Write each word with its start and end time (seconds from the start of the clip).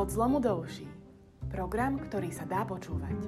Od 0.00 0.08
zlomu 0.08 0.40
do 0.40 0.64
uší. 0.64 0.88
Program, 1.52 2.00
ktorý 2.00 2.32
sa 2.32 2.48
dá 2.48 2.64
počúvať. 2.64 3.20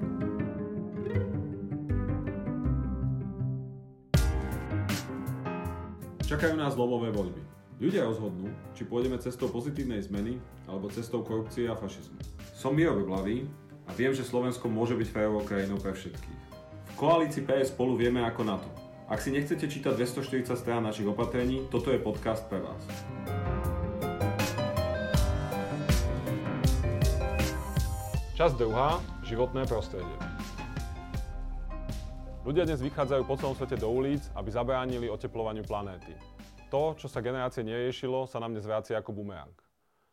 Čakajú 6.25 6.57
nás 6.57 6.73
zlomové 6.73 7.13
voľby. 7.13 7.45
Ľudia 7.77 8.09
rozhodnú, 8.09 8.49
či 8.73 8.89
pôjdeme 8.89 9.21
cestou 9.21 9.53
pozitívnej 9.53 10.01
zmeny 10.01 10.41
alebo 10.65 10.89
cestou 10.89 11.21
korupcie 11.21 11.69
a 11.69 11.77
fašizmu. 11.77 12.17
Som 12.57 12.73
Miro 12.73 12.97
Vyblavý 12.97 13.45
a 13.85 13.93
viem, 13.93 14.17
že 14.17 14.25
Slovensko 14.25 14.65
môže 14.65 14.97
byť 14.97 15.13
férovou 15.13 15.45
krajinou 15.45 15.77
pre 15.77 15.93
všetkých. 15.93 16.39
V 16.89 16.93
koalícii 16.97 17.45
PS 17.45 17.69
spolu 17.69 18.01
vieme 18.01 18.25
ako 18.25 18.41
na 18.49 18.57
to. 18.57 18.69
Ak 19.05 19.21
si 19.21 19.29
nechcete 19.29 19.69
čítať 19.69 19.93
240 19.93 20.49
strán 20.57 20.81
našich 20.81 21.05
opatrení, 21.05 21.69
toto 21.69 21.93
je 21.93 22.01
podcast 22.01 22.49
pre 22.49 22.65
vás. 22.65 22.81
Časť 28.43 28.59
druhá. 28.59 28.99
Životné 29.23 29.63
prostredie. 29.71 30.19
Ľudia 32.43 32.67
dnes 32.67 32.83
vychádzajú 32.83 33.23
po 33.23 33.39
celom 33.39 33.55
svete 33.55 33.79
do 33.79 33.87
ulic, 33.87 34.19
aby 34.35 34.51
zabránili 34.51 35.07
oteplovaniu 35.07 35.63
planéty. 35.63 36.11
To, 36.67 36.91
čo 36.99 37.07
sa 37.07 37.23
generácie 37.23 37.63
neriešilo, 37.63 38.27
sa 38.27 38.43
nám 38.43 38.51
dnes 38.51 38.67
vracia 38.67 38.99
ako 38.99 39.15
bumerang. 39.15 39.55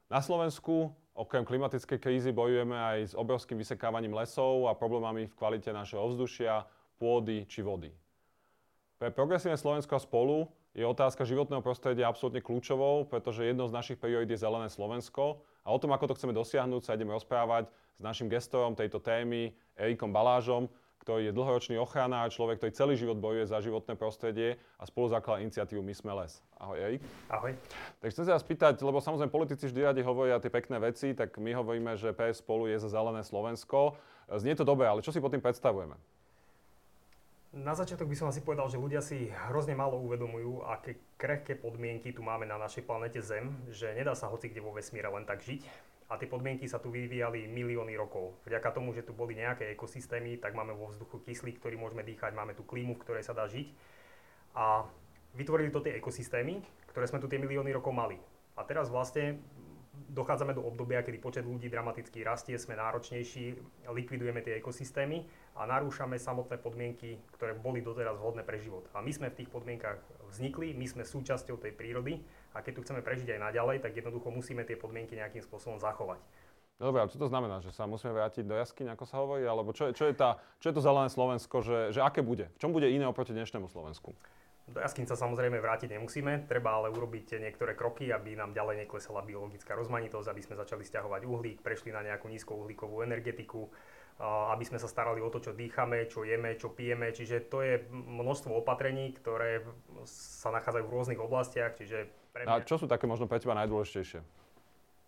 Na 0.06 0.22
Slovensku 0.22 0.94
okrem 1.10 1.42
klimatickej 1.42 1.98
krízy 1.98 2.30
bojujeme 2.30 2.78
aj 2.78 2.98
s 3.10 3.18
obrovským 3.18 3.58
vysekávaním 3.58 4.14
lesov 4.14 4.70
a 4.70 4.78
problémami 4.78 5.26
v 5.26 5.34
kvalite 5.34 5.74
našeho 5.74 5.98
ovzdušia, 5.98 6.70
pôdy 7.02 7.50
či 7.50 7.66
vody. 7.66 7.90
Pre 9.02 9.10
progresívne 9.10 9.58
Slovensko 9.58 9.98
a 9.98 10.04
spolu 10.06 10.46
je 10.70 10.86
otázka 10.86 11.26
životného 11.26 11.66
prostredia 11.66 12.06
absolútne 12.06 12.38
kľúčovou, 12.38 13.10
pretože 13.10 13.42
jednou 13.42 13.66
z 13.66 13.74
našich 13.74 13.98
priorít 13.98 14.30
je 14.30 14.38
zelené 14.38 14.70
Slovensko 14.70 15.42
a 15.66 15.74
o 15.74 15.82
tom, 15.82 15.90
ako 15.90 16.14
to 16.14 16.16
chceme 16.22 16.30
dosiahnuť, 16.30 16.86
sa 16.86 16.94
ideme 16.94 17.10
rozprávať 17.10 17.66
s 17.96 18.02
našim 18.02 18.30
gestorom 18.30 18.76
tejto 18.76 19.00
témy, 19.00 19.54
Erikom 19.74 20.12
Balážom, 20.12 20.68
ktorý 21.00 21.32
je 21.32 21.36
dlhoročný 21.36 21.76
ochrana, 21.80 22.28
človek, 22.28 22.60
ktorý 22.60 22.72
celý 22.76 22.94
život 23.00 23.16
bojuje 23.16 23.48
za 23.48 23.58
životné 23.64 23.96
prostredie 23.96 24.60
a 24.76 24.84
spolu 24.84 25.08
zakladá 25.08 25.40
iniciatívu 25.40 25.80
My 25.80 25.96
sme 25.96 26.12
les. 26.20 26.44
Ahoj 26.60 26.76
Erik. 26.76 27.02
Ahoj. 27.32 27.56
Tak 28.04 28.12
chcem 28.12 28.28
sa 28.28 28.36
spýtať, 28.36 28.76
lebo 28.84 29.00
samozrejme 29.00 29.32
politici 29.32 29.64
vždy 29.64 29.80
radi 29.80 30.04
hovoria 30.04 30.36
tie 30.36 30.52
pekné 30.52 30.76
veci, 30.76 31.16
tak 31.16 31.32
my 31.40 31.56
hovoríme, 31.56 31.96
že 31.96 32.12
PS 32.12 32.44
spolu 32.44 32.68
je 32.68 32.76
za 32.76 32.92
zelené 32.92 33.24
Slovensko. 33.24 33.96
Znie 34.28 34.52
to 34.52 34.68
dobre, 34.68 34.84
ale 34.86 35.00
čo 35.00 35.10
si 35.10 35.24
pod 35.24 35.32
tým 35.32 35.40
predstavujeme? 35.40 35.96
Na 37.50 37.74
začiatok 37.74 38.06
by 38.06 38.14
som 38.14 38.30
asi 38.30 38.46
povedal, 38.46 38.70
že 38.70 38.78
ľudia 38.78 39.02
si 39.02 39.26
hrozne 39.50 39.74
málo 39.74 39.98
uvedomujú, 40.06 40.62
aké 40.70 41.02
krehké 41.18 41.58
podmienky 41.58 42.14
tu 42.14 42.22
máme 42.22 42.46
na 42.46 42.54
našej 42.54 42.86
planete 42.86 43.18
Zem, 43.18 43.50
že 43.74 43.90
nedá 43.90 44.14
sa 44.14 44.30
hoci 44.30 44.46
kde 44.46 44.62
vo 44.62 44.70
vesmíre 44.70 45.10
len 45.10 45.26
tak 45.26 45.42
žiť. 45.42 45.66
A 46.10 46.18
tie 46.18 46.26
podmienky 46.26 46.66
sa 46.66 46.82
tu 46.82 46.90
vyvíjali 46.90 47.46
milióny 47.46 47.94
rokov. 47.94 48.34
Vďaka 48.42 48.74
tomu, 48.74 48.90
že 48.90 49.06
tu 49.06 49.14
boli 49.14 49.38
nejaké 49.38 49.70
ekosystémy, 49.70 50.42
tak 50.42 50.58
máme 50.58 50.74
vo 50.74 50.90
vzduchu 50.90 51.22
kyslík, 51.22 51.62
ktorý 51.62 51.78
môžeme 51.78 52.02
dýchať, 52.02 52.34
máme 52.34 52.58
tu 52.58 52.66
klímu, 52.66 52.98
v 52.98 53.02
ktorej 53.06 53.22
sa 53.22 53.30
dá 53.30 53.46
žiť. 53.46 53.70
A 54.58 54.82
vytvorili 55.38 55.70
to 55.70 55.78
tie 55.78 55.94
ekosystémy, 55.94 56.58
ktoré 56.90 57.06
sme 57.06 57.22
tu 57.22 57.30
tie 57.30 57.38
milióny 57.38 57.70
rokov 57.70 57.94
mali. 57.94 58.18
A 58.58 58.66
teraz 58.66 58.90
vlastne 58.90 59.38
dochádzame 60.10 60.56
do 60.58 60.66
obdobia, 60.66 61.06
kedy 61.06 61.22
počet 61.22 61.44
ľudí 61.46 61.70
dramaticky 61.70 62.26
rastie, 62.26 62.58
sme 62.58 62.74
náročnejší, 62.74 63.54
likvidujeme 63.94 64.42
tie 64.42 64.58
ekosystémy 64.58 65.22
a 65.54 65.66
narúšame 65.70 66.18
samotné 66.18 66.58
podmienky, 66.58 67.22
ktoré 67.38 67.54
boli 67.54 67.84
doteraz 67.84 68.18
vhodné 68.18 68.42
pre 68.42 68.58
život. 68.58 68.90
A 68.96 69.04
my 69.04 69.12
sme 69.14 69.30
v 69.30 69.44
tých 69.44 69.50
podmienkach 69.52 70.02
vznikli, 70.30 70.74
my 70.74 70.86
sme 70.90 71.02
súčasťou 71.06 71.62
tej 71.62 71.72
prírody 71.74 72.18
a 72.54 72.62
keď 72.62 72.72
tu 72.76 72.80
chceme 72.82 73.00
prežiť 73.02 73.38
aj 73.38 73.40
naďalej, 73.50 73.82
tak 73.82 73.94
jednoducho 73.94 74.30
musíme 74.34 74.66
tie 74.66 74.74
podmienky 74.74 75.14
nejakým 75.14 75.42
spôsobom 75.42 75.78
zachovať. 75.78 76.18
Dobre, 76.80 77.04
ale 77.04 77.12
čo 77.12 77.20
to 77.20 77.28
znamená? 77.28 77.60
Že 77.60 77.76
sa 77.76 77.84
musíme 77.84 78.16
vrátiť 78.16 78.48
do 78.48 78.56
jaskyň, 78.56 78.96
ako 78.96 79.04
sa 79.04 79.20
hovorí? 79.20 79.44
Alebo 79.44 79.76
čo 79.76 79.92
je, 79.92 79.92
čo 79.92 80.08
je, 80.08 80.16
tá, 80.16 80.40
čo 80.64 80.72
je 80.72 80.74
to 80.74 80.82
zelené 80.82 81.12
Slovensko? 81.12 81.60
Že, 81.60 81.92
že 81.92 82.00
aké 82.00 82.24
bude? 82.24 82.48
V 82.56 82.60
čom 82.64 82.72
bude 82.72 82.88
iné 82.88 83.04
oproti 83.04 83.36
dnešnému 83.36 83.68
Slovensku? 83.68 84.16
Do 84.70 84.78
jaskyn 84.80 85.04
sa 85.04 85.18
samozrejme 85.18 85.58
vrátiť 85.60 85.98
nemusíme, 85.98 86.46
treba 86.46 86.78
ale 86.78 86.94
urobiť 86.94 87.42
niektoré 87.42 87.74
kroky, 87.74 88.14
aby 88.14 88.38
nám 88.38 88.54
ďalej 88.54 88.86
neklesala 88.86 89.20
biologická 89.26 89.74
rozmanitosť, 89.74 90.30
aby 90.30 90.42
sme 90.46 90.54
začali 90.54 90.86
stiahovať 90.86 91.26
uhlík, 91.26 91.58
prešli 91.58 91.90
na 91.90 92.06
nejakú 92.06 92.30
nízkouhlíkovú 92.30 93.02
energetiku, 93.02 93.66
aby 94.22 94.64
sme 94.64 94.78
sa 94.78 94.86
starali 94.86 95.18
o 95.18 95.32
to, 95.32 95.42
čo 95.42 95.58
dýchame, 95.58 96.06
čo 96.06 96.22
jeme, 96.22 96.54
čo 96.54 96.70
pijeme. 96.70 97.10
Čiže 97.10 97.50
to 97.50 97.66
je 97.66 97.82
množstvo 97.92 98.56
opatrení, 98.56 99.10
ktoré 99.18 99.66
sa 100.06 100.54
nachádzajú 100.54 100.84
v 100.86 100.94
rôznych 100.94 101.20
oblastiach. 101.20 101.74
Čiže 101.74 102.19
pre 102.30 102.46
mňa... 102.46 102.50
A 102.50 102.64
čo 102.64 102.78
sú 102.78 102.86
také 102.86 103.04
možno 103.10 103.26
pre 103.26 103.42
teba 103.42 103.54
najdôležitejšie? 103.58 104.20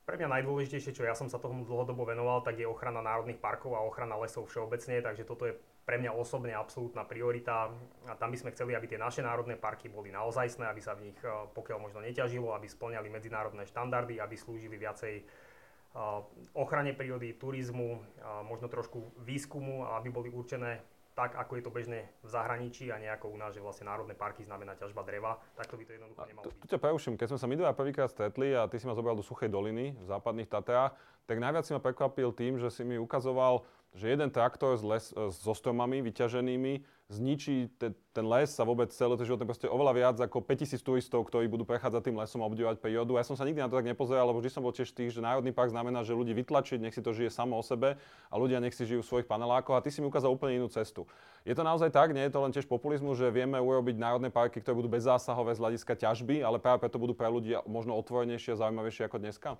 Pre 0.02 0.14
mňa 0.18 0.28
najdôležitejšie, 0.42 0.98
čo 0.98 1.06
ja 1.06 1.14
som 1.14 1.30
sa 1.30 1.38
tomu 1.38 1.62
dlhodobo 1.62 2.02
venoval, 2.02 2.42
tak 2.42 2.58
je 2.58 2.66
ochrana 2.66 2.98
národných 2.98 3.38
parkov 3.38 3.78
a 3.78 3.86
ochrana 3.86 4.18
lesov 4.18 4.50
všeobecne, 4.50 4.98
takže 4.98 5.22
toto 5.22 5.46
je 5.46 5.54
pre 5.82 5.98
mňa 5.98 6.14
osobne 6.14 6.54
absolútna 6.54 7.02
priorita 7.02 7.70
a 8.06 8.12
tam 8.14 8.30
by 8.30 8.38
sme 8.38 8.54
chceli, 8.54 8.74
aby 8.74 8.86
tie 8.86 8.98
naše 8.98 9.22
národné 9.22 9.58
parky 9.58 9.90
boli 9.90 10.14
naozajstné, 10.14 10.66
aby 10.66 10.82
sa 10.82 10.94
v 10.98 11.10
nich 11.10 11.18
eh, 11.22 11.30
pokiaľ 11.54 11.78
možno 11.78 12.02
neťažilo, 12.02 12.54
aby 12.54 12.66
splňali 12.66 13.08
medzinárodné 13.10 13.66
štandardy, 13.66 14.18
aby 14.18 14.34
slúžili 14.34 14.78
viacej 14.78 15.14
eh, 15.22 16.20
ochrane 16.58 16.94
prírody, 16.94 17.34
turizmu, 17.38 18.02
možno 18.46 18.66
trošku 18.66 19.22
výskumu 19.22 19.86
a 19.86 19.98
aby 20.02 20.10
boli 20.10 20.30
určené 20.30 20.82
tak, 21.12 21.36
ako 21.36 21.60
je 21.60 21.62
to 21.64 21.72
bežné 21.72 22.08
v 22.24 22.28
zahraničí 22.28 22.88
a 22.88 22.96
nejako 22.96 23.28
u 23.28 23.36
nás, 23.36 23.52
že 23.52 23.60
vlastne 23.60 23.84
národné 23.84 24.16
parky 24.16 24.40
znamená 24.44 24.72
ťažba 24.72 25.04
dreva, 25.04 25.36
tak 25.52 25.68
to 25.68 25.76
by 25.76 25.84
to 25.84 25.92
jednoducho 25.92 26.24
nemalo 26.24 26.44
byť. 26.48 26.60
Tu 26.64 26.68
ťa 26.72 26.80
preuším, 26.80 27.14
keď 27.20 27.36
sme 27.36 27.38
sa 27.40 27.46
my 27.46 27.54
dva 27.60 27.76
prvýkrát 27.76 28.08
stretli 28.08 28.56
a 28.56 28.64
ty 28.64 28.80
si 28.80 28.88
ma 28.88 28.96
zobral 28.96 29.12
do 29.12 29.24
Suchej 29.24 29.52
doliny 29.52 29.92
v 29.92 30.06
západných 30.08 30.48
Tatrách, 30.48 30.96
tak 31.28 31.36
najviac 31.36 31.68
si 31.68 31.76
ma 31.76 31.80
prekvapil 31.84 32.32
tým, 32.32 32.56
že 32.56 32.72
si 32.72 32.82
mi 32.82 32.96
ukazoval 32.96 33.62
že 33.92 34.08
jeden 34.08 34.32
traktor 34.32 34.72
s 34.72 34.82
les, 34.84 35.04
so 35.12 35.52
stromami 35.52 36.00
vyťaženými 36.00 36.80
zničí 37.12 37.68
te, 37.76 37.92
ten 38.16 38.24
les 38.24 38.48
a 38.56 38.64
vôbec 38.64 38.88
celé 38.88 39.12
to 39.20 39.28
životné 39.28 39.44
proste 39.44 39.68
oveľa 39.68 39.92
viac 39.92 40.16
ako 40.16 40.40
5000 40.40 40.80
turistov, 40.80 41.28
ktorí 41.28 41.44
budú 41.44 41.68
prechádzať 41.68 42.08
tým 42.08 42.16
lesom 42.16 42.40
a 42.40 42.48
obdivovať 42.48 42.80
prírodu. 42.80 43.20
Ja 43.20 43.28
som 43.28 43.36
sa 43.36 43.44
nikdy 43.44 43.60
na 43.60 43.68
to 43.68 43.76
tak 43.76 43.84
nepozeral, 43.84 44.32
lebo 44.32 44.40
vždy 44.40 44.48
som 44.48 44.64
bol 44.64 44.72
tiež 44.72 44.88
tých, 44.96 45.12
že 45.12 45.20
národný 45.20 45.52
park 45.52 45.76
znamená, 45.76 46.00
že 46.08 46.16
ľudí 46.16 46.32
vytlačiť, 46.32 46.80
nech 46.80 46.96
si 46.96 47.04
to 47.04 47.12
žije 47.12 47.28
samo 47.28 47.60
o 47.60 47.62
sebe 47.62 48.00
a 48.32 48.34
ľudia 48.40 48.64
nech 48.64 48.72
si 48.72 48.88
žijú 48.88 49.04
v 49.04 49.08
svojich 49.12 49.28
panelákoch 49.28 49.76
a 49.76 49.84
ty 49.84 49.92
si 49.92 50.00
mi 50.00 50.08
ukázal 50.08 50.32
úplne 50.32 50.56
inú 50.56 50.72
cestu. 50.72 51.04
Je 51.44 51.52
to 51.52 51.60
naozaj 51.60 51.92
tak, 51.92 52.16
nie 52.16 52.24
je 52.24 52.32
to 52.32 52.40
len 52.40 52.52
tiež 52.56 52.64
populizmus, 52.64 53.20
že 53.20 53.28
vieme 53.28 53.60
urobiť 53.60 54.00
národné 54.00 54.32
parky, 54.32 54.64
ktoré 54.64 54.72
budú 54.72 54.88
bezzásahové 54.88 55.52
z 55.52 55.60
hľadiska 55.60 55.92
ťažby, 56.00 56.40
ale 56.40 56.56
práve 56.56 56.80
preto 56.80 56.96
budú 56.96 57.12
pre 57.12 57.28
ľudí 57.28 57.60
možno 57.68 57.92
otvorenejšie 58.00 58.56
a 58.56 58.60
zaujímavejšie 58.64 59.04
ako 59.04 59.20
dneska? 59.20 59.50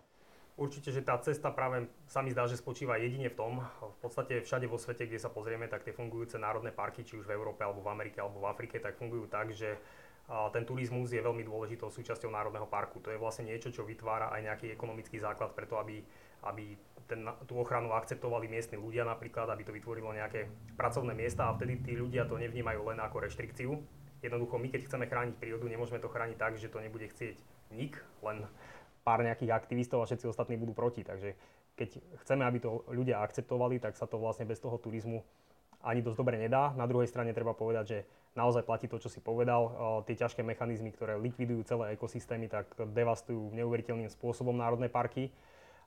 Určite, 0.53 0.93
že 0.93 1.01
tá 1.01 1.17
cesta 1.17 1.49
práve 1.49 1.89
sa 2.05 2.21
mi 2.21 2.29
zdá, 2.29 2.45
že 2.45 2.61
spočíva 2.61 3.01
jedine 3.01 3.33
v 3.33 3.39
tom, 3.41 3.53
v 3.65 3.99
podstate 4.05 4.45
všade 4.45 4.69
vo 4.69 4.77
svete, 4.77 5.09
kde 5.09 5.17
sa 5.17 5.33
pozrieme, 5.33 5.65
tak 5.65 5.81
tie 5.81 5.97
fungujúce 5.97 6.37
národné 6.37 6.69
parky, 6.69 7.09
či 7.09 7.17
už 7.17 7.25
v 7.25 7.33
Európe, 7.33 7.65
alebo 7.65 7.81
v 7.81 7.89
Amerike, 7.89 8.21
alebo 8.21 8.45
v 8.45 8.53
Afrike, 8.53 8.77
tak 8.77 9.01
fungujú 9.01 9.33
tak, 9.33 9.57
že 9.57 9.81
ten 10.53 10.63
turizmus 10.69 11.09
je 11.11 11.25
veľmi 11.25 11.41
dôležitou 11.43 11.89
súčasťou 11.89 12.29
národného 12.29 12.69
parku. 12.69 13.01
To 13.01 13.09
je 13.09 13.17
vlastne 13.17 13.49
niečo, 13.49 13.73
čo 13.73 13.83
vytvára 13.83 14.29
aj 14.29 14.41
nejaký 14.45 14.67
ekonomický 14.77 15.17
základ 15.19 15.57
preto, 15.57 15.81
aby, 15.81 16.05
aby 16.47 16.77
ten, 17.09 17.27
tú 17.49 17.57
ochranu 17.59 17.97
akceptovali 17.97 18.47
miestni 18.47 18.77
ľudia 18.77 19.09
napríklad, 19.09 19.49
aby 19.51 19.65
to 19.65 19.73
vytvorilo 19.73 20.13
nejaké 20.13 20.53
pracovné 20.77 21.17
miesta 21.17 21.49
a 21.49 21.57
vtedy 21.57 21.81
tí 21.81 21.93
ľudia 21.97 22.29
to 22.29 22.37
nevnímajú 22.37 22.93
len 22.93 23.01
ako 23.01 23.25
reštrikciu. 23.25 23.73
Jednoducho 24.23 24.61
my, 24.61 24.69
keď 24.71 24.81
chceme 24.87 25.11
chrániť 25.11 25.35
prírodu, 25.41 25.67
nemôžeme 25.67 25.99
to 25.99 26.13
chrániť 26.13 26.39
tak, 26.39 26.55
že 26.55 26.71
to 26.71 26.79
nebude 26.79 27.11
chcieť 27.11 27.37
nik, 27.75 27.99
len 28.23 28.47
pár 29.03 29.27
nejakých 29.27 29.51
aktivistov 29.51 30.03
a 30.03 30.09
všetci 30.09 30.31
ostatní 30.31 30.55
budú 30.57 30.73
proti. 30.73 31.03
Takže 31.03 31.35
keď 31.75 31.99
chceme, 32.23 32.47
aby 32.47 32.59
to 32.63 32.87
ľudia 32.91 33.21
akceptovali, 33.23 33.83
tak 33.83 33.99
sa 33.99 34.07
to 34.07 34.17
vlastne 34.17 34.47
bez 34.47 34.63
toho 34.63 34.79
turizmu 34.79 35.23
ani 35.83 35.99
dosť 35.99 36.19
dobre 36.19 36.39
nedá. 36.39 36.71
Na 36.79 36.87
druhej 36.87 37.11
strane 37.11 37.35
treba 37.35 37.59
povedať, 37.59 37.85
že 37.91 37.99
naozaj 38.39 38.63
platí 38.63 38.87
to, 38.87 39.03
čo 39.03 39.11
si 39.11 39.19
povedal. 39.19 39.75
Tie 40.07 40.15
ťažké 40.15 40.47
mechanizmy, 40.47 40.95
ktoré 40.95 41.19
likvidujú 41.19 41.67
celé 41.67 41.99
ekosystémy, 41.99 42.47
tak 42.47 42.71
devastujú 42.79 43.51
neuveriteľným 43.51 44.07
spôsobom 44.07 44.55
národné 44.55 44.87
parky. 44.87 45.35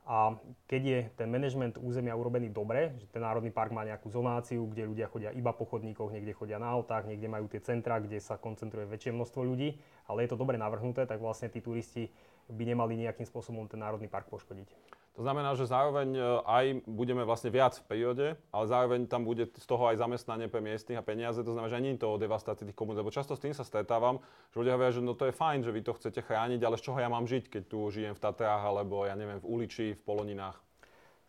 A 0.05 0.37
keď 0.69 0.81
je 0.85 0.99
ten 1.17 1.25
manažment 1.25 1.81
územia 1.81 2.13
urobený 2.13 2.53
dobre, 2.53 2.93
že 3.01 3.09
ten 3.09 3.25
národný 3.25 3.49
park 3.49 3.73
má 3.73 3.81
nejakú 3.81 4.05
zonáciu, 4.13 4.61
kde 4.69 4.85
ľudia 4.85 5.09
chodia 5.09 5.33
iba 5.33 5.49
po 5.49 5.65
chodníkoch, 5.65 6.13
niekde 6.13 6.37
chodia 6.37 6.61
na 6.61 6.69
autách, 6.69 7.09
niekde 7.09 7.25
majú 7.25 7.49
tie 7.49 7.57
centra, 7.57 7.97
kde 7.97 8.21
sa 8.21 8.37
koncentruje 8.37 8.85
väčšie 8.85 9.17
množstvo 9.17 9.41
ľudí, 9.41 9.81
ale 10.05 10.21
je 10.21 10.29
to 10.29 10.37
dobre 10.37 10.61
navrhnuté, 10.61 11.09
tak 11.09 11.17
vlastne 11.17 11.49
tí 11.49 11.57
turisti 11.57 12.13
by 12.45 12.63
nemali 12.69 13.01
nejakým 13.01 13.25
spôsobom 13.25 13.65
ten 13.65 13.81
národný 13.81 14.05
park 14.05 14.29
poškodiť. 14.29 14.69
To 15.15 15.23
znamená, 15.23 15.55
že 15.55 15.63
zároveň 15.63 16.11
e, 16.11 16.21
aj 16.43 16.65
budeme 16.83 17.23
vlastne 17.23 17.47
viac 17.47 17.79
v 17.79 17.87
prírode, 17.87 18.27
ale 18.51 18.65
zároveň 18.67 19.07
tam 19.07 19.23
bude 19.23 19.47
z 19.47 19.63
toho 19.63 19.87
aj 19.87 20.03
zamestnanie 20.03 20.51
pre 20.51 20.59
miestnych 20.59 20.99
a 20.99 21.07
peniaze. 21.07 21.39
To 21.39 21.55
znamená, 21.55 21.71
že 21.71 21.79
nie 21.79 21.95
to 21.95 22.11
o 22.11 22.19
devastácii 22.19 22.67
tých 22.67 22.75
komunít, 22.75 22.99
lebo 22.99 23.15
často 23.15 23.31
s 23.31 23.39
tým 23.39 23.55
sa 23.55 23.63
stretávam, 23.63 24.19
že 24.51 24.59
ľudia 24.59 24.75
hovoria, 24.75 24.91
že 24.91 24.99
no 24.99 25.15
to 25.15 25.31
je 25.31 25.37
fajn, 25.39 25.63
že 25.63 25.71
vy 25.71 25.81
to 25.87 25.95
chcete 25.95 26.19
chrániť, 26.19 26.59
ale 26.67 26.75
z 26.75 26.91
čoho 26.91 26.99
ja 26.99 27.07
mám 27.07 27.31
žiť, 27.31 27.47
keď 27.47 27.63
tu 27.63 27.79
žijem 27.95 28.11
v 28.11 28.19
Tatrách 28.19 28.59
alebo 28.59 29.07
ja 29.07 29.15
neviem 29.15 29.39
v 29.39 29.47
Uliči, 29.47 29.95
v 29.95 30.03
Poloninách. 30.03 30.59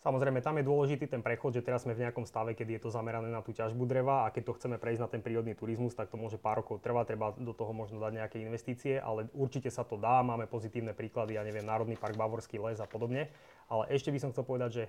Samozrejme, 0.07 0.39
tam 0.39 0.55
je 0.55 0.71
dôležitý 0.71 1.11
ten 1.11 1.19
prechod, 1.19 1.51
že 1.51 1.67
teraz 1.67 1.83
sme 1.83 1.91
v 1.91 2.07
nejakom 2.07 2.23
stave, 2.31 2.55
keď 2.55 2.79
je 2.79 2.81
to 2.87 2.95
zamerané 2.95 3.27
na 3.27 3.43
tú 3.43 3.51
ťažbu 3.51 3.91
dreva 3.91 4.23
a 4.23 4.31
keď 4.31 4.43
to 4.47 4.57
chceme 4.61 4.77
prejsť 4.79 5.03
na 5.03 5.11
ten 5.11 5.19
prírodný 5.19 5.59
turizmus, 5.59 5.99
tak 5.99 6.15
to 6.15 6.21
môže 6.21 6.39
pár 6.39 6.63
rokov 6.63 6.79
trvať, 6.79 7.11
treba 7.11 7.35
do 7.35 7.51
toho 7.51 7.75
možno 7.75 7.99
dať 7.99 8.13
nejaké 8.15 8.39
investície, 8.39 9.03
ale 9.03 9.27
určite 9.35 9.67
sa 9.67 9.83
to 9.83 9.99
dá, 9.99 10.23
máme 10.23 10.47
pozitívne 10.47 10.95
príklady, 10.95 11.35
ja 11.35 11.43
neviem, 11.43 11.67
Národný 11.67 11.99
park 11.99 12.15
Bavorský 12.15 12.63
les 12.63 12.79
a 12.79 12.87
podobne. 12.87 13.35
Ale 13.67 13.91
ešte 13.91 14.15
by 14.15 14.19
som 14.23 14.31
chcel 14.31 14.47
povedať, 14.47 14.71
že 14.73 14.85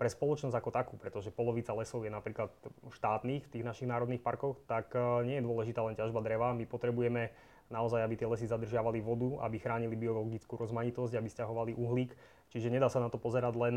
pre 0.00 0.08
spoločnosť 0.08 0.56
ako 0.56 0.70
takú, 0.72 0.94
pretože 0.96 1.30
polovica 1.30 1.70
lesov 1.76 2.02
je 2.02 2.10
napríklad 2.10 2.50
štátnych 2.90 3.46
v 3.46 3.52
tých 3.52 3.64
našich 3.64 3.86
národných 3.86 4.24
parkoch, 4.24 4.58
tak 4.66 4.90
e, 4.96 4.98
nie 5.28 5.36
je 5.38 5.46
dôležitá 5.46 5.84
len 5.84 5.94
ťažba 5.94 6.24
dreva. 6.24 6.56
My 6.56 6.64
potrebujeme 6.66 7.30
naozaj, 7.70 8.02
aby 8.02 8.14
tie 8.18 8.26
lesy 8.26 8.48
zadržiavali 8.48 8.98
vodu, 9.04 9.44
aby 9.46 9.62
chránili 9.62 9.94
biologickú 9.94 10.58
rozmanitosť, 10.58 11.14
aby 11.14 11.28
stiahovali 11.28 11.72
uhlík. 11.76 12.12
Čiže 12.50 12.72
nedá 12.72 12.90
sa 12.90 13.00
na 13.00 13.08
to 13.08 13.20
pozerať 13.20 13.54
len 13.56 13.74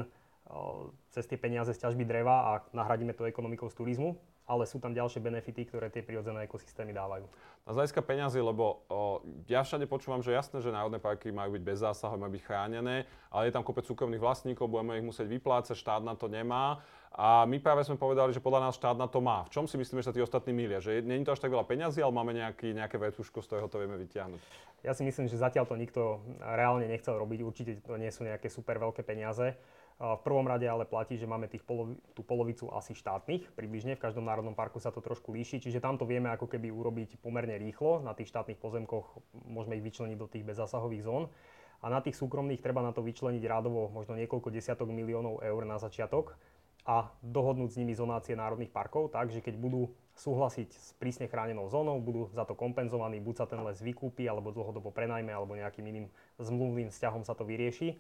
cez 1.10 1.25
tie 1.25 1.40
peniaze 1.42 1.74
z 1.74 1.81
ťažby 1.81 2.06
dreva 2.06 2.36
a 2.36 2.52
nahradíme 2.69 3.18
to 3.18 3.25
ekonomikou 3.25 3.66
z 3.72 3.75
turizmu, 3.81 4.13
ale 4.45 4.69
sú 4.69 4.77
tam 4.77 4.94
ďalšie 4.94 5.21
benefity, 5.21 5.65
ktoré 5.65 5.89
tie 5.89 6.06
prírodzené 6.06 6.45
ekosystémy 6.45 6.94
dávajú. 6.94 7.25
Na 7.65 7.74
z 7.74 7.77
hľadiska 7.81 8.01
peňazí, 8.06 8.38
lebo 8.45 8.86
o, 8.94 9.25
ja 9.50 9.65
všade 9.65 9.89
počúvam, 9.89 10.21
že 10.21 10.38
jasné, 10.38 10.62
že 10.62 10.69
národné 10.69 11.01
parky 11.01 11.33
majú 11.33 11.57
byť 11.57 11.63
bez 11.65 11.81
zásahu, 11.81 12.13
majú 12.13 12.38
byť 12.38 12.45
chránené, 12.45 13.09
ale 13.33 13.50
je 13.50 13.53
tam 13.57 13.65
kopec 13.65 13.89
súkromných 13.89 14.21
vlastníkov, 14.21 14.69
budeme 14.69 15.01
ich 15.01 15.06
musieť 15.06 15.25
vyplácať, 15.33 15.74
štát 15.74 16.06
na 16.06 16.13
to 16.13 16.30
nemá. 16.30 16.86
A 17.15 17.47
my 17.47 17.57
práve 17.63 17.81
sme 17.88 17.97
povedali, 17.97 18.36
že 18.36 18.44
podľa 18.44 18.69
nás 18.69 18.77
štát 18.77 19.00
na 19.00 19.07
to 19.07 19.24
má. 19.24 19.47
V 19.50 19.56
čom 19.56 19.65
si 19.65 19.80
myslíme, 19.80 20.03
že 20.03 20.12
sa 20.12 20.13
tí 20.13 20.19
ostatní 20.19 20.51
milia? 20.51 20.83
Že 20.83 21.00
je 21.00 21.25
to 21.25 21.31
až 21.33 21.42
tak 21.42 21.50
veľa 21.50 21.63
peňazí, 21.63 22.03
ale 22.03 22.12
máme 22.12 22.36
nejaký, 22.36 22.75
nejaké 22.75 23.00
vetúško, 23.00 23.39
z 23.39 23.47
ktorého 23.50 23.71
to 23.71 23.80
vieme 23.80 23.95
vyťahnuť. 23.97 24.42
Ja 24.83 24.92
si 24.94 25.07
myslím, 25.07 25.25
že 25.31 25.39
zatiaľ 25.39 25.65
to 25.65 25.80
nikto 25.80 26.21
reálne 26.44 26.86
nechcel 26.86 27.18
robiť. 27.18 27.39
Určite 27.42 27.71
to 27.81 27.97
nie 27.97 28.12
sú 28.12 28.27
nejaké 28.27 28.51
super 28.51 28.77
veľké 28.77 29.01
peniaze. 29.01 29.57
V 29.95 30.21
prvom 30.27 30.44
rade 30.44 30.68
ale 30.68 30.83
platí, 30.83 31.15
že 31.15 31.24
máme 31.24 31.47
tých 31.47 31.63
polovi, 31.63 31.95
tú 32.12 32.19
polovicu 32.19 32.68
asi 32.75 32.92
štátnych, 32.92 33.56
približne, 33.56 33.95
v 33.95 34.03
každom 34.03 34.27
národnom 34.27 34.51
parku 34.51 34.75
sa 34.75 34.92
to 34.92 35.00
trošku 35.00 35.31
líši, 35.31 35.63
čiže 35.63 35.80
tam 35.80 35.95
to 35.95 36.03
vieme 36.03 36.27
ako 36.36 36.51
keby 36.51 36.68
urobiť 36.68 37.24
pomerne 37.24 37.56
rýchlo, 37.56 38.03
na 38.03 38.12
tých 38.12 38.27
štátnych 38.27 38.59
pozemkoch 38.59 39.24
môžeme 39.47 39.80
ich 39.80 39.88
vyčleniť 39.88 40.18
do 40.19 40.27
tých 40.27 40.44
bezzásahových 40.44 41.07
zón. 41.07 41.31
A 41.80 41.88
na 41.88 42.03
tých 42.03 42.19
súkromných 42.19 42.59
treba 42.59 42.83
na 42.83 42.92
to 42.92 43.07
vyčleniť 43.07 43.39
rádovo 43.47 43.88
možno 43.88 44.19
niekoľko 44.19 44.51
desiatok 44.51 44.92
miliónov 44.92 45.39
eur 45.39 45.63
na 45.63 45.80
začiatok 45.80 46.36
a 46.83 47.07
dohodnúť 47.24 47.71
s 47.71 47.80
nimi 47.80 47.95
zonácie 47.95 48.36
národných 48.36 48.75
parkov 48.75 49.15
tak, 49.15 49.31
že 49.31 49.39
keď 49.39 49.56
budú 49.56 49.95
súhlasiť 50.19 50.69
s 50.75 50.92
prísne 51.00 51.31
chránenou 51.31 51.71
zónou, 51.71 52.03
budú 52.03 52.27
za 52.36 52.44
to 52.44 52.51
kompenzovaní, 52.51 53.24
buď 53.24 53.36
sa 53.38 53.45
ten 53.47 53.63
les 53.63 53.80
vykúpi, 53.80 54.27
alebo 54.27 54.51
dlhodobo 54.51 54.92
prenajme, 54.92 55.31
alebo 55.31 55.56
nejakým 55.56 55.88
iným 55.88 56.07
zmluvným 56.36 56.92
vzťahom 56.92 57.24
sa 57.24 57.31
to 57.31 57.47
vyrieši 57.47 57.95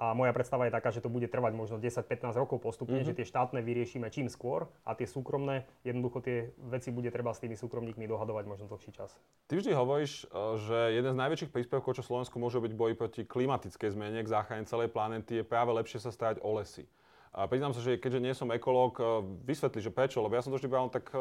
a 0.00 0.16
moja 0.16 0.32
predstava 0.32 0.64
je 0.64 0.72
taká, 0.72 0.88
že 0.88 1.04
to 1.04 1.12
bude 1.12 1.28
trvať 1.28 1.52
možno 1.52 1.76
10-15 1.76 2.32
rokov 2.32 2.64
postupne, 2.64 2.96
mm-hmm. 2.96 3.12
že 3.12 3.18
tie 3.20 3.28
štátne 3.28 3.60
vyriešime 3.60 4.08
čím 4.08 4.32
skôr 4.32 4.72
a 4.88 4.96
tie 4.96 5.04
súkromné, 5.04 5.68
jednoducho 5.84 6.24
tie 6.24 6.56
veci 6.72 6.88
bude 6.88 7.12
treba 7.12 7.36
s 7.36 7.44
tými 7.44 7.52
súkromníkmi 7.52 8.08
dohadovať 8.08 8.44
možno 8.48 8.64
dlhší 8.72 8.96
čas. 8.96 9.12
Ty 9.52 9.60
vždy 9.60 9.76
hovoríš, 9.76 10.24
e, 10.24 10.56
že 10.56 10.78
jeden 10.96 11.12
z 11.12 11.20
najväčších 11.20 11.52
príspevkov, 11.52 12.00
čo 12.00 12.02
Slovensku 12.02 12.40
môže 12.40 12.56
byť 12.64 12.72
boj 12.72 12.96
proti 12.96 13.28
klimatickej 13.28 13.92
zmene, 13.92 14.24
k 14.24 14.32
záchrane 14.32 14.64
celej 14.64 14.88
planéty, 14.88 15.44
je 15.44 15.44
práve 15.44 15.68
lepšie 15.76 16.00
sa 16.00 16.08
starať 16.08 16.40
o 16.40 16.56
lesy. 16.56 16.88
A 17.30 17.46
priznám 17.46 17.76
sa, 17.76 17.84
že 17.84 18.00
keďže 18.00 18.24
nie 18.24 18.32
som 18.32 18.48
ekológ, 18.48 18.96
e, 18.96 19.04
vysvetli, 19.44 19.84
že 19.84 19.92
prečo, 19.92 20.24
lebo 20.24 20.32
ja 20.32 20.40
som 20.40 20.48
to 20.48 20.56
vždy 20.56 20.72
bral, 20.72 20.88
tak 20.88 21.12
e, 21.12 21.20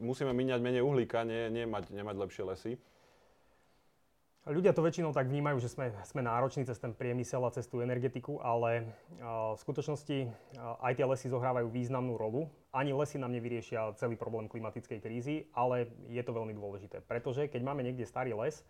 musíme 0.00 0.32
míňať 0.32 0.64
menej 0.64 0.80
uhlíka, 0.80 1.28
nie, 1.28 1.52
nie 1.52 1.68
mať, 1.68 1.92
nemať 1.92 2.16
lepšie 2.24 2.42
lesy. 2.48 2.72
Ľudia 4.44 4.76
to 4.76 4.84
väčšinou 4.84 5.16
tak 5.16 5.32
vnímajú, 5.32 5.56
že 5.56 5.72
sme, 5.72 5.88
sme 6.04 6.20
nároční 6.20 6.68
cez 6.68 6.76
ten 6.76 6.92
priemysel 6.92 7.40
a 7.48 7.54
cez 7.56 7.64
tú 7.64 7.80
energetiku, 7.80 8.44
ale 8.44 8.84
v 9.16 9.56
skutočnosti 9.56 10.28
aj 10.84 10.92
tie 11.00 11.08
lesy 11.08 11.32
zohrávajú 11.32 11.72
významnú 11.72 12.20
rolu. 12.20 12.52
Ani 12.68 12.92
lesy 12.92 13.16
nám 13.16 13.32
nevyriešia 13.32 13.96
celý 13.96 14.20
problém 14.20 14.44
klimatickej 14.44 15.00
krízy, 15.00 15.48
ale 15.56 15.88
je 16.12 16.20
to 16.20 16.36
veľmi 16.36 16.52
dôležité. 16.52 17.00
Pretože 17.08 17.48
keď 17.48 17.64
máme 17.64 17.88
niekde 17.88 18.04
starý 18.04 18.36
les, 18.36 18.60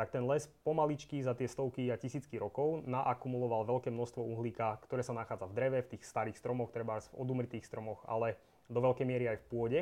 tak 0.00 0.08
ten 0.08 0.24
les 0.24 0.48
pomaličky 0.64 1.20
za 1.20 1.36
tie 1.36 1.44
stovky 1.44 1.92
a 1.92 2.00
tisícky 2.00 2.40
rokov 2.40 2.88
naakumuloval 2.88 3.68
veľké 3.68 3.92
množstvo 3.92 4.24
uhlíka, 4.24 4.80
ktoré 4.88 5.04
sa 5.04 5.12
nachádza 5.12 5.44
v 5.44 5.52
dreve, 5.52 5.78
v 5.84 5.92
tých 5.92 6.08
starých 6.08 6.40
stromoch, 6.40 6.72
treba 6.72 7.04
v 7.04 7.20
odumrtých 7.20 7.68
stromoch, 7.68 8.00
ale 8.08 8.40
do 8.72 8.80
veľkej 8.80 9.04
miery 9.04 9.28
aj 9.28 9.44
v 9.44 9.48
pôde. 9.52 9.80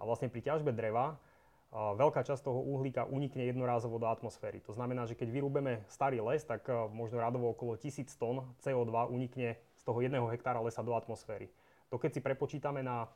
A 0.00 0.08
vlastne 0.08 0.32
pri 0.32 0.40
ťažbe 0.40 0.72
dreva 0.72 1.20
veľká 1.70 2.26
časť 2.26 2.50
toho 2.50 2.58
uhlíka 2.58 3.06
unikne 3.06 3.46
jednorázovo 3.46 4.02
do 4.02 4.10
atmosféry. 4.10 4.58
To 4.66 4.74
znamená, 4.74 5.06
že 5.06 5.14
keď 5.14 5.30
vyrúbeme 5.30 5.86
starý 5.86 6.18
les, 6.18 6.42
tak 6.42 6.66
e, 6.66 6.74
možno 6.90 7.22
radovo 7.22 7.54
okolo 7.54 7.78
1000 7.78 8.10
tón 8.18 8.42
CO2 8.58 8.90
unikne 9.06 9.54
z 9.78 9.82
toho 9.86 10.02
jedného 10.02 10.26
hektára 10.34 10.58
lesa 10.58 10.82
do 10.82 10.98
atmosféry. 10.98 11.46
To 11.94 11.98
keď 11.98 12.18
si 12.18 12.20
prepočítame 12.20 12.82
na 12.82 13.06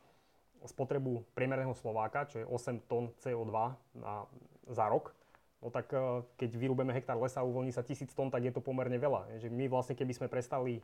spotrebu 0.63 1.27
priemerného 1.35 1.75
Slováka, 1.75 2.31
čo 2.31 2.41
je 2.41 2.45
8 2.47 2.87
tón 2.87 3.11
CO2 3.19 3.75
na, 3.99 4.23
za 4.71 4.87
rok, 4.87 5.11
no 5.59 5.67
tak 5.67 5.91
e, 5.91 6.23
keď 6.39 6.55
vyrúbeme 6.55 6.95
hektár 6.95 7.19
lesa 7.19 7.43
a 7.43 7.47
uvoľní 7.47 7.75
sa 7.75 7.83
1000 7.83 8.07
tón, 8.15 8.31
tak 8.31 8.39
je 8.39 8.55
to 8.55 8.63
pomerne 8.63 8.95
veľa. 8.95 9.35
Že 9.35 9.51
my 9.51 9.67
vlastne, 9.67 9.99
keby 9.99 10.15
sme 10.15 10.31
prestali 10.31 10.79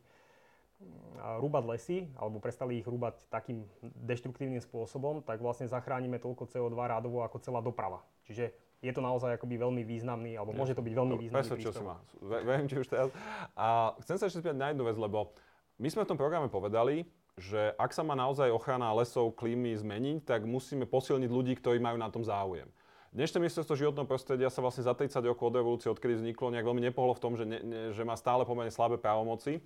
rúbať 1.21 1.63
lesy, 1.69 2.09
alebo 2.17 2.41
prestali 2.41 2.81
ich 2.81 2.87
rúbať 2.87 3.21
takým 3.29 3.61
deštruktívnym 4.01 4.61
spôsobom, 4.61 5.21
tak 5.21 5.37
vlastne 5.37 5.69
zachránime 5.69 6.17
toľko 6.17 6.49
CO2 6.49 6.73
rádovo 6.73 7.21
ako 7.21 7.37
celá 7.37 7.61
doprava. 7.61 8.01
Čiže 8.25 8.49
je 8.81 8.91
to 8.91 9.01
naozaj 9.05 9.37
akoby 9.37 9.61
veľmi 9.61 9.85
významný, 9.85 10.33
alebo 10.33 10.57
môže 10.57 10.73
to 10.73 10.81
byť 10.81 10.93
veľmi 10.97 11.15
významný 11.21 11.45
Presvedčil 11.45 11.73
si 11.77 11.83
ma. 11.85 12.01
Verím 12.25 12.65
ti 12.65 12.81
už 12.81 12.89
teraz. 12.89 13.13
A 13.53 13.93
chcem 14.01 14.17
sa 14.17 14.25
ešte 14.25 14.41
spýtať 14.41 14.57
na 14.57 14.73
jednu 14.73 14.89
vec, 14.89 14.97
lebo 14.97 15.37
my 15.77 15.87
sme 15.93 16.01
v 16.05 16.09
tom 16.09 16.17
programe 16.17 16.49
povedali, 16.49 17.05
že 17.37 17.77
ak 17.77 17.93
sa 17.93 18.01
má 18.01 18.17
naozaj 18.17 18.49
ochrana 18.49 18.89
lesov, 18.97 19.37
klímy 19.37 19.77
zmeniť, 19.77 20.25
tak 20.25 20.49
musíme 20.49 20.89
posilniť 20.89 21.29
ľudí, 21.29 21.53
ktorí 21.61 21.77
majú 21.77 21.97
na 22.01 22.09
tom 22.09 22.25
záujem. 22.25 22.67
Dnešné 23.11 23.43
ministerstvo 23.43 23.75
životného 23.75 24.07
prostredia 24.07 24.47
sa 24.47 24.63
vlastne 24.63 24.87
za 24.87 24.95
30 24.95 25.19
rokov 25.27 25.51
od 25.51 25.59
revolúcie, 25.59 25.91
odkedy 25.91 26.15
vzniklo, 26.15 26.47
nejak 26.47 26.63
veľmi 26.63 26.79
nepohlo 26.79 27.11
v 27.11 27.19
tom, 27.19 27.35
že, 27.35 27.43
ne, 27.43 27.59
ne, 27.59 27.81
že 27.91 28.07
má 28.07 28.15
stále 28.15 28.47
pomerne 28.47 28.71
slabé 28.71 28.95
právomoci. 28.95 29.59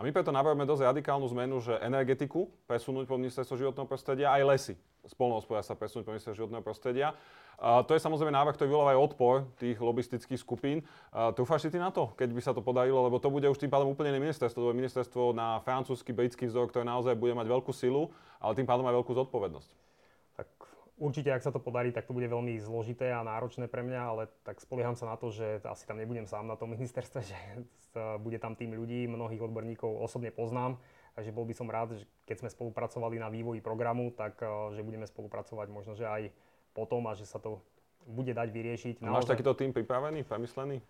A 0.00 0.04
my 0.04 0.16
preto 0.16 0.32
navrhujeme 0.32 0.64
dosť 0.64 0.96
radikálnu 0.96 1.28
zmenu, 1.36 1.60
že 1.60 1.76
energetiku 1.84 2.48
presunúť 2.64 3.04
po 3.04 3.20
ministerstvo 3.20 3.60
životného 3.60 3.84
prostredia, 3.84 4.32
aj 4.32 4.42
lesy 4.48 4.74
sa 5.04 5.76
presunúť 5.76 6.08
po 6.08 6.12
ministerstvo 6.16 6.40
životného 6.40 6.64
prostredia. 6.64 7.12
A 7.60 7.84
to 7.84 7.92
je 7.92 8.00
samozrejme 8.00 8.32
návrh, 8.32 8.56
ktorý 8.56 8.72
vyvoláva 8.72 8.96
aj 8.96 9.04
odpor 9.12 9.44
tých 9.60 9.76
lobistických 9.76 10.40
skupín. 10.40 10.80
A 11.12 11.36
trúfáš 11.36 11.68
si 11.68 11.72
ty 11.72 11.76
na 11.76 11.92
to, 11.92 12.16
keď 12.16 12.32
by 12.32 12.40
sa 12.40 12.56
to 12.56 12.64
podarilo, 12.64 13.04
lebo 13.04 13.20
to 13.20 13.28
bude 13.28 13.44
už 13.44 13.60
tým 13.60 13.68
pádom 13.68 13.92
úplne 13.92 14.16
iné 14.16 14.24
ministerstvo. 14.24 14.64
To 14.64 14.68
bude 14.72 14.80
ministerstvo 14.80 15.36
na 15.36 15.60
francúzsky, 15.60 16.16
britský 16.16 16.48
vzor, 16.48 16.72
ktoré 16.72 16.88
naozaj 16.88 17.20
bude 17.20 17.36
mať 17.36 17.52
veľkú 17.52 17.72
silu, 17.76 18.08
ale 18.40 18.56
tým 18.56 18.64
pádom 18.64 18.88
aj 18.88 18.96
veľkú 19.04 19.12
zodpovednosť. 19.12 19.79
Určite, 21.00 21.32
ak 21.32 21.40
sa 21.40 21.48
to 21.48 21.64
podarí, 21.64 21.96
tak 21.96 22.04
to 22.04 22.12
bude 22.12 22.28
veľmi 22.28 22.60
zložité 22.60 23.08
a 23.08 23.24
náročné 23.24 23.72
pre 23.72 23.80
mňa, 23.80 24.00
ale 24.04 24.22
tak 24.44 24.60
spolieham 24.60 24.92
sa 24.92 25.08
na 25.08 25.16
to, 25.16 25.32
že 25.32 25.64
asi 25.64 25.88
tam 25.88 25.96
nebudem 25.96 26.28
sám 26.28 26.44
na 26.44 26.60
tom 26.60 26.76
ministerstve, 26.76 27.20
že 27.32 27.38
bude 28.20 28.36
tam 28.36 28.52
tým 28.52 28.76
ľudí, 28.76 29.08
mnohých 29.08 29.40
odborníkov 29.40 29.88
osobne 29.88 30.28
poznám, 30.28 30.76
takže 31.16 31.32
bol 31.32 31.48
by 31.48 31.56
som 31.56 31.72
rád, 31.72 31.96
že 31.96 32.04
keď 32.28 32.44
sme 32.44 32.52
spolupracovali 32.52 33.16
na 33.16 33.32
vývoji 33.32 33.64
programu, 33.64 34.12
tak 34.12 34.44
eh, 34.44 34.52
že 34.76 34.84
budeme 34.84 35.08
spolupracovať 35.08 35.66
možno, 35.72 35.96
že 35.96 36.04
aj 36.04 36.28
potom 36.76 37.08
a 37.08 37.16
že 37.16 37.24
sa 37.24 37.40
to 37.40 37.64
bude 38.04 38.36
dať 38.36 38.48
vyriešiť. 38.52 38.94
Máš 39.00 39.24
naozaj... 39.24 39.40
takýto 39.40 39.56
tým 39.56 39.72
pripravený, 39.72 40.28
premyslený? 40.28 40.84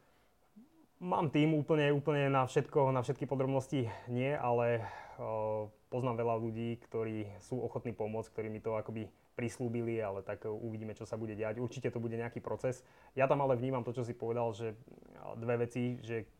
Mám 1.01 1.33
tým 1.33 1.57
úplne, 1.57 1.89
úplne 1.97 2.29
na 2.29 2.45
všetko, 2.45 2.93
na 2.93 3.01
všetky 3.01 3.25
podrobnosti 3.25 3.89
nie, 4.13 4.37
ale 4.37 4.85
uh, 5.17 5.65
poznám 5.91 6.23
veľa 6.23 6.37
ľudí, 6.39 6.79
ktorí 6.87 7.27
sú 7.43 7.59
ochotní 7.59 7.91
pomôcť, 7.93 8.31
ktorí 8.31 8.49
mi 8.49 8.63
to 8.63 8.79
akoby 8.79 9.11
prislúbili, 9.35 9.99
ale 9.99 10.23
tak 10.23 10.47
uvidíme, 10.47 10.95
čo 10.95 11.03
sa 11.03 11.19
bude 11.19 11.35
diať. 11.35 11.59
Určite 11.59 11.91
to 11.91 11.99
bude 11.99 12.15
nejaký 12.15 12.39
proces. 12.39 12.87
Ja 13.19 13.27
tam 13.27 13.43
ale 13.43 13.59
vnímam 13.59 13.83
to, 13.83 13.91
čo 13.91 14.07
si 14.07 14.15
povedal, 14.15 14.55
že 14.55 14.79
dve 15.37 15.67
veci, 15.67 15.99
že 16.01 16.31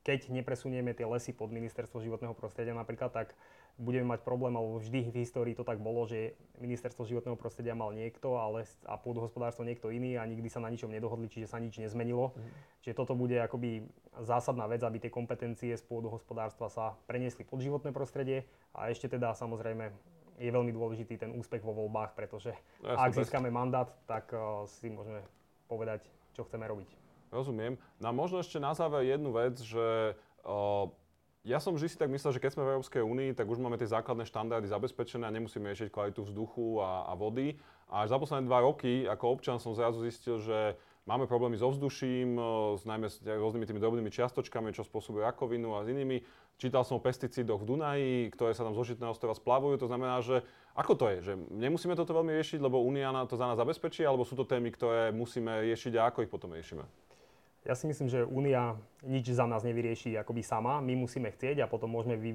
keď 0.00 0.32
nepresunieme 0.32 0.96
tie 0.96 1.04
lesy 1.04 1.36
pod 1.36 1.52
ministerstvo 1.52 2.00
životného 2.00 2.32
prostredia 2.32 2.72
napríklad, 2.72 3.12
tak 3.12 3.36
budeme 3.80 4.12
mať 4.12 4.20
problém, 4.20 4.52
alebo 4.52 4.76
vždy 4.76 5.08
v 5.08 5.24
histórii 5.24 5.56
to 5.56 5.64
tak 5.64 5.80
bolo, 5.80 6.04
že 6.04 6.36
ministerstvo 6.60 7.08
životného 7.08 7.40
prostredia 7.40 7.72
mal 7.72 7.96
niekto 7.96 8.36
ale, 8.36 8.68
a 8.84 9.00
pôdohospodárstvo 9.00 9.64
niekto 9.64 9.88
iný 9.88 10.20
a 10.20 10.28
nikdy 10.28 10.52
sa 10.52 10.60
na 10.60 10.68
ničom 10.68 10.92
nedohodli, 10.92 11.32
čiže 11.32 11.48
sa 11.48 11.56
nič 11.56 11.80
nezmenilo. 11.80 12.36
Mm. 12.36 12.52
Čiže 12.84 12.94
toto 13.00 13.16
bude 13.16 13.40
akoby 13.40 13.88
zásadná 14.20 14.68
vec, 14.68 14.84
aby 14.84 15.00
tie 15.00 15.08
kompetencie 15.08 15.72
z 15.72 15.84
pôdohospodárstva 15.88 16.68
sa 16.68 16.92
preniesli 17.08 17.48
pod 17.48 17.64
životné 17.64 17.96
prostredie 17.96 18.44
a 18.76 18.92
ešte 18.92 19.08
teda 19.08 19.32
samozrejme 19.32 19.88
je 20.40 20.48
veľmi 20.48 20.72
dôležitý 20.72 21.20
ten 21.20 21.32
úspech 21.36 21.60
vo 21.60 21.76
voľbách, 21.76 22.16
pretože 22.16 22.56
no, 22.80 22.96
ak 22.96 23.12
získame 23.12 23.52
mandát, 23.52 23.92
tak 24.08 24.32
uh, 24.32 24.64
si 24.64 24.88
môžeme 24.88 25.20
povedať, 25.68 26.04
čo 26.32 26.48
chceme 26.48 26.64
robiť. 26.64 26.88
Rozumiem. 27.28 27.76
No 28.00 28.10
a 28.10 28.12
možno 28.16 28.40
ešte 28.40 28.56
na 28.56 28.72
záver 28.72 29.04
jednu 29.04 29.36
vec, 29.36 29.60
že 29.60 30.16
uh, 30.42 30.88
ja 31.40 31.56
som 31.56 31.72
vždy 31.72 31.88
si 31.88 31.96
tak 31.96 32.12
myslel, 32.12 32.36
že 32.36 32.42
keď 32.42 32.52
sme 32.52 32.68
v 32.68 32.72
Európskej 32.76 33.00
únii, 33.00 33.32
tak 33.32 33.48
už 33.48 33.56
máme 33.56 33.80
tie 33.80 33.88
základné 33.88 34.28
štandardy 34.28 34.68
zabezpečené 34.68 35.24
a 35.24 35.32
nemusíme 35.32 35.72
riešiť 35.72 35.88
kvalitu 35.88 36.20
vzduchu 36.20 36.84
a, 36.84 37.08
a 37.08 37.16
vody. 37.16 37.56
A 37.88 38.04
až 38.04 38.12
za 38.12 38.20
posledné 38.20 38.44
dva 38.44 38.60
roky 38.60 39.08
ako 39.08 39.40
občan 39.40 39.56
som 39.56 39.72
zrazu 39.72 40.04
zistil, 40.04 40.36
že 40.36 40.76
máme 41.08 41.24
problémy 41.24 41.56
so 41.56 41.72
vzduším, 41.72 42.36
s, 42.76 42.84
najmä 42.84 43.08
s 43.08 43.24
rôznymi 43.24 43.64
tými 43.64 43.80
drobnými 43.80 44.12
čiastočkami, 44.12 44.76
čo 44.76 44.84
spôsobujú 44.84 45.24
rakovinu 45.24 45.80
a 45.80 45.82
s 45.82 45.88
inými. 45.88 46.20
Čítal 46.60 46.84
som 46.84 47.00
o 47.00 47.04
pesticídoch 47.04 47.64
v 47.64 47.68
Dunaji, 47.72 48.16
ktoré 48.36 48.52
sa 48.52 48.68
tam 48.68 48.76
zo 48.76 48.84
Žitného 48.84 49.16
ostrova 49.16 49.32
splavujú. 49.32 49.80
To 49.80 49.88
znamená, 49.88 50.20
že 50.20 50.44
ako 50.76 50.92
to 50.92 51.08
je? 51.08 51.18
Že 51.24 51.32
nemusíme 51.56 51.96
toto 51.96 52.12
veľmi 52.12 52.36
riešiť, 52.36 52.60
lebo 52.60 52.84
Únia 52.84 53.08
to 53.24 53.40
za 53.40 53.48
nás 53.48 53.56
zabezpečí, 53.56 54.04
alebo 54.04 54.28
sú 54.28 54.36
to 54.36 54.44
témy, 54.44 54.68
ktoré 54.68 55.08
musíme 55.08 55.64
riešiť 55.64 55.96
a 55.96 56.12
ako 56.12 56.28
ich 56.28 56.30
potom 56.30 56.52
riešime? 56.52 56.84
Ja 57.60 57.76
si 57.76 57.84
myslím, 57.84 58.08
že 58.08 58.24
Únia 58.24 58.72
nič 59.04 59.36
za 59.36 59.44
nás 59.44 59.60
nevyrieši 59.60 60.16
akoby 60.16 60.40
sama. 60.40 60.80
My 60.80 60.96
musíme 60.96 61.28
chcieť 61.28 61.60
a 61.60 61.68
potom 61.68 61.92
môžeme 61.92 62.16
vy, 62.16 62.30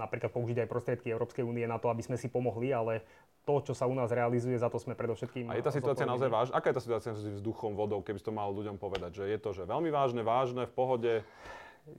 napríklad 0.00 0.32
použiť 0.32 0.64
aj 0.64 0.68
prostriedky 0.68 1.12
Európskej 1.12 1.44
únie 1.44 1.68
na 1.68 1.76
to, 1.76 1.92
aby 1.92 2.00
sme 2.00 2.16
si 2.16 2.32
pomohli, 2.32 2.72
ale 2.72 3.04
to, 3.44 3.60
čo 3.60 3.76
sa 3.76 3.84
u 3.84 3.92
nás 3.92 4.08
realizuje, 4.08 4.56
za 4.56 4.72
to 4.72 4.80
sme 4.80 4.96
predovšetkým... 4.96 5.52
A 5.52 5.60
je 5.60 5.64
tá 5.68 5.72
situácia 5.72 6.08
naozaj 6.08 6.32
vážna? 6.32 6.56
Aká 6.56 6.72
je 6.72 6.76
tá 6.80 6.84
situácia 6.84 7.12
s 7.12 7.20
vzduchom, 7.20 7.76
vodou, 7.76 8.00
keby 8.00 8.16
si 8.16 8.24
to 8.24 8.32
mal 8.32 8.48
ľuďom 8.48 8.80
povedať? 8.80 9.20
Že 9.20 9.24
je 9.28 9.38
to 9.44 9.50
že 9.52 9.62
veľmi 9.68 9.92
vážne, 9.92 10.24
vážne, 10.24 10.64
v 10.64 10.72
pohode? 10.72 11.12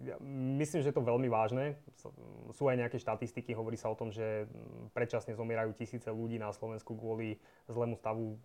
Ja 0.01 0.17
myslím, 0.57 0.81
že 0.81 0.89
je 0.89 0.98
to 0.98 1.05
veľmi 1.05 1.29
vážne. 1.29 1.77
Sú 2.57 2.65
aj 2.65 2.77
nejaké 2.77 2.98
štatistiky, 2.98 3.53
hovorí 3.53 3.77
sa 3.77 3.93
o 3.93 3.98
tom, 3.98 4.10
že 4.10 4.50
predčasne 4.98 5.38
zomierajú 5.38 5.77
tisíce 5.77 6.10
ľudí 6.10 6.41
na 6.41 6.50
Slovensku 6.50 6.98
kvôli 6.98 7.38
zlému 7.69 7.98
stavu 7.98 8.38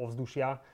ovzdušia 0.00 0.64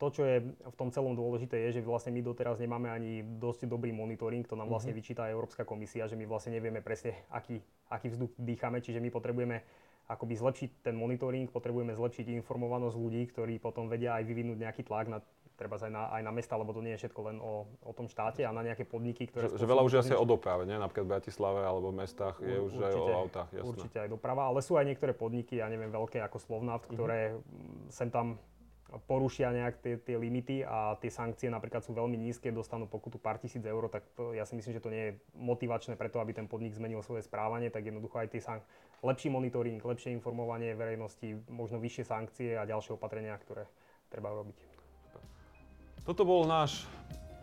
to, 0.00 0.08
čo 0.08 0.22
je 0.24 0.40
v 0.48 0.76
tom 0.80 0.88
celom 0.88 1.12
dôležité, 1.12 1.60
je, 1.68 1.78
že 1.78 1.84
vlastne 1.84 2.16
my 2.16 2.24
doteraz 2.24 2.56
nemáme 2.56 2.88
ani 2.88 3.20
dosť 3.20 3.68
dobrý 3.68 3.92
monitoring, 3.92 4.48
to 4.48 4.56
nám 4.56 4.72
vlastne 4.72 4.96
mm-hmm. 4.96 5.04
vyčíta 5.04 5.28
Európska 5.28 5.68
komisia, 5.68 6.08
že 6.08 6.16
my 6.16 6.24
vlastne 6.24 6.56
nevieme 6.56 6.80
presne, 6.80 7.28
aký, 7.28 7.60
aký 7.92 8.08
vzduch 8.08 8.32
dýchame, 8.40 8.80
čiže 8.80 8.96
my 8.96 9.12
potrebujeme 9.12 9.60
akoby 10.08 10.34
zlepšiť 10.40 10.70
ten 10.80 10.96
monitoring, 10.96 11.52
potrebujeme 11.52 11.92
zlepšiť 11.92 12.32
informovanosť 12.42 12.96
ľudí, 12.96 13.22
ktorí 13.28 13.60
potom 13.60 13.86
vedia 13.86 14.16
aj 14.16 14.24
vyvinúť 14.24 14.58
nejaký 14.58 14.82
tlak 14.88 15.06
na 15.12 15.20
treba 15.60 15.76
aj 15.76 15.92
na, 15.92 16.08
aj 16.08 16.22
na 16.24 16.32
mesta, 16.32 16.56
lebo 16.56 16.72
to 16.72 16.80
nie 16.80 16.96
je 16.96 17.04
všetko 17.04 17.20
len 17.28 17.36
o, 17.36 17.68
o 17.84 17.92
tom 17.92 18.08
štáte 18.08 18.40
a 18.40 18.48
na 18.48 18.64
nejaké 18.64 18.88
podniky, 18.88 19.28
ktoré... 19.28 19.52
Že, 19.52 19.60
že 19.60 19.66
veľa 19.68 19.82
už 19.84 19.92
je 19.92 20.00
asi 20.08 20.14
o 20.16 20.24
doprave, 20.24 20.64
nie? 20.64 20.80
Napríklad 20.80 21.04
v 21.04 21.12
Bratislave 21.12 21.60
alebo 21.60 21.92
v 21.92 22.00
mestách 22.00 22.40
je 22.40 22.56
už 22.56 22.80
určite, 22.80 22.88
aj 22.88 22.96
o 22.96 23.20
autách, 23.20 23.48
jasné. 23.52 23.68
Určite 23.68 23.98
aj 24.00 24.08
doprava, 24.08 24.48
ale 24.48 24.64
sú 24.64 24.80
aj 24.80 24.88
niektoré 24.88 25.12
podniky, 25.12 25.60
ja 25.60 25.68
neviem, 25.68 25.92
veľké 25.92 26.24
ako 26.24 26.40
Slovnaft, 26.40 26.88
mhm. 26.88 26.92
ktoré 26.96 27.20
mm-hmm. 27.36 27.92
sem 27.92 28.08
tam 28.08 28.40
porušia 29.06 29.54
nejak 29.54 29.78
tie, 29.78 29.94
tie 30.02 30.16
limity 30.18 30.66
a 30.66 30.98
tie 30.98 31.10
sankcie 31.12 31.46
napríklad 31.46 31.86
sú 31.86 31.94
veľmi 31.94 32.18
nízke, 32.18 32.50
dostanú 32.50 32.90
pokutu 32.90 33.22
pár 33.22 33.38
tisíc 33.38 33.62
eur, 33.62 33.86
tak 33.86 34.02
to, 34.18 34.34
ja 34.34 34.42
si 34.42 34.58
myslím, 34.58 34.74
že 34.74 34.82
to 34.82 34.90
nie 34.90 35.02
je 35.10 35.12
motivačné 35.38 35.94
preto, 35.94 36.18
aby 36.18 36.34
ten 36.34 36.50
podnik 36.50 36.74
zmenil 36.74 37.04
svoje 37.06 37.22
správanie, 37.22 37.70
tak 37.70 37.86
jednoducho 37.86 38.18
aj 38.18 38.28
tie 38.34 38.42
sank- 38.42 38.66
lepší 39.06 39.30
monitoring, 39.30 39.78
lepšie 39.78 40.10
informovanie 40.10 40.74
verejnosti, 40.74 41.38
možno 41.46 41.78
vyššie 41.78 42.04
sankcie 42.04 42.50
a 42.58 42.66
ďalšie 42.66 42.98
opatrenia, 42.98 43.38
ktoré 43.38 43.70
treba 44.10 44.34
urobiť. 44.34 44.58
Toto 46.02 46.26
bol 46.26 46.48
náš 46.48 46.88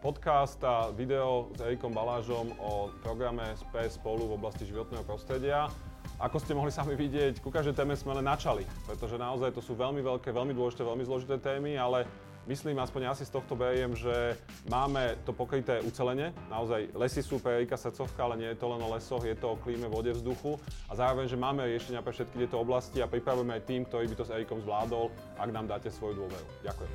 podcast 0.04 0.62
a 0.62 0.94
video 0.94 1.50
s 1.56 1.60
Erikom 1.62 1.94
Balážom 1.94 2.54
o 2.62 2.94
programe 3.02 3.56
SP 3.58 3.90
spolu 3.90 4.30
v 4.30 4.38
oblasti 4.38 4.68
životného 4.68 5.02
prostredia. 5.08 5.72
Ako 6.18 6.42
ste 6.42 6.58
mohli 6.58 6.74
sami 6.74 6.98
vidieť, 6.98 7.44
ku 7.44 7.54
každej 7.54 7.78
téme 7.78 7.94
sme 7.94 8.18
len 8.18 8.26
načali, 8.26 8.66
pretože 8.90 9.22
naozaj 9.22 9.54
to 9.54 9.62
sú 9.62 9.78
veľmi 9.78 10.02
veľké, 10.02 10.34
veľmi 10.34 10.56
dôležité, 10.56 10.82
veľmi 10.82 11.06
zložité 11.06 11.38
témy, 11.38 11.78
ale 11.78 12.10
myslím, 12.50 12.80
aspoň 12.80 13.12
asi 13.12 13.28
z 13.28 13.36
tohto 13.38 13.54
beriem, 13.54 13.94
že 13.94 14.34
máme 14.66 15.20
to 15.28 15.36
pokryté 15.36 15.78
ucelenie. 15.86 16.34
Naozaj 16.50 16.96
lesy 16.98 17.22
sú 17.22 17.38
Erika 17.44 17.78
srdcovka, 17.78 18.24
ale 18.24 18.40
nie 18.40 18.50
je 18.50 18.58
to 18.58 18.66
len 18.72 18.82
o 18.82 18.90
lesoch, 18.90 19.22
je 19.22 19.38
to 19.38 19.54
o 19.54 19.60
klíme, 19.62 19.86
vode, 19.92 20.10
vzduchu. 20.10 20.58
A 20.90 20.98
zároveň, 20.98 21.30
že 21.30 21.38
máme 21.38 21.68
riešenia 21.68 22.02
pre 22.02 22.16
všetky 22.16 22.48
tieto 22.48 22.58
oblasti 22.58 23.04
a 23.04 23.12
pripravujeme 23.12 23.54
aj 23.54 23.64
tým, 23.68 23.86
ktorý 23.86 24.10
by 24.10 24.16
to 24.18 24.26
s 24.26 24.34
Erikom 24.34 24.64
zvládol, 24.64 25.14
ak 25.38 25.50
nám 25.54 25.70
dáte 25.70 25.94
svoju 25.94 26.26
dôveru. 26.26 26.48
Ďakujem. 26.66 26.92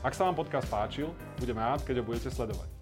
Ak 0.00 0.16
sa 0.16 0.24
vám 0.24 0.32
podcast 0.32 0.64
páčil, 0.72 1.12
budem 1.36 1.60
rád, 1.60 1.84
keď 1.84 2.00
ho 2.00 2.08
budete 2.08 2.32
sledovať. 2.32 2.79